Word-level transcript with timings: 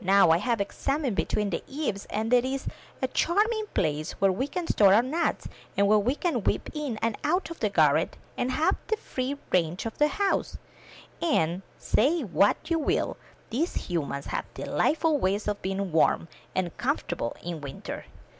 Now 0.00 0.32
I 0.32 0.38
have 0.38 0.60
examined 0.60 1.14
between 1.14 1.50
the 1.50 1.62
eaves, 1.68 2.04
and 2.06 2.32
there 2.32 2.44
is 2.44 2.66
a 3.00 3.06
charming 3.06 3.66
place 3.72 4.20
where 4.20 4.32
we 4.32 4.48
can 4.48 4.66
store 4.66 4.92
our 4.92 5.00
nuts, 5.00 5.46
and 5.76 5.86
where 5.86 5.96
we 6.00 6.16
can 6.16 6.42
whip 6.42 6.70
in 6.74 6.96
and 6.96 7.16
out 7.22 7.50
of 7.50 7.60
the 7.60 7.68
garret, 7.68 8.16
and 8.36 8.50
have 8.50 8.76
the 8.88 8.96
free 8.96 9.36
range 9.52 9.86
of 9.86 9.96
the 9.98 10.08
house; 10.08 10.58
and, 11.22 11.62
say 11.78 12.22
what 12.22 12.56
you 12.68 12.80
will, 12.80 13.16
these 13.50 13.76
humans 13.86 14.26
have 14.26 14.52
delightful 14.54 15.18
ways 15.18 15.46
of 15.46 15.62
being 15.62 15.92
warm 15.92 16.26
and 16.52 16.76
comfortable 16.76 17.36
in 17.40 17.60
winter." 17.60 18.06